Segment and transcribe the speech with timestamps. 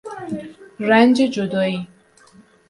[0.79, 1.87] رنج جدایی